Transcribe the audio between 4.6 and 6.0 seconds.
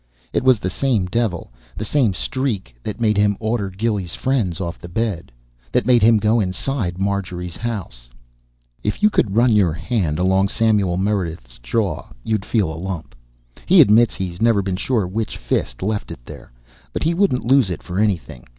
the bed, that